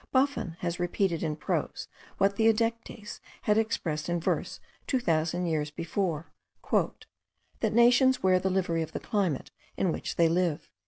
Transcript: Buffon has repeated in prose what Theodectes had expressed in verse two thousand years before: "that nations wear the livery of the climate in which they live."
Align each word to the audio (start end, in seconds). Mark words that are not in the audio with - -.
Buffon 0.11 0.55
has 0.61 0.79
repeated 0.79 1.21
in 1.21 1.35
prose 1.35 1.87
what 2.17 2.35
Theodectes 2.35 3.19
had 3.43 3.59
expressed 3.59 4.09
in 4.09 4.19
verse 4.19 4.59
two 4.87 4.99
thousand 4.99 5.45
years 5.45 5.69
before: 5.69 6.33
"that 6.71 7.71
nations 7.73 8.23
wear 8.23 8.39
the 8.39 8.49
livery 8.49 8.81
of 8.81 8.93
the 8.93 8.99
climate 8.99 9.51
in 9.77 9.91
which 9.91 10.15
they 10.15 10.27
live." 10.27 10.71